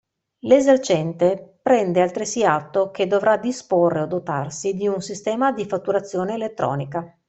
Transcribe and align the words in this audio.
L'esercente 0.45 1.59
prende 1.61 2.01
altresì 2.01 2.43
atto 2.43 2.89
che 2.89 3.05
dovrà 3.05 3.37
disporre 3.37 4.01
o 4.01 4.05
dotarsi 4.07 4.73
di 4.73 4.87
un 4.87 4.99
sistema 4.99 5.51
di 5.51 5.63
fatturazione 5.67 6.33
elettronica. 6.33 7.15